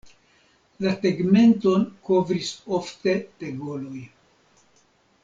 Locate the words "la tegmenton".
0.85-1.85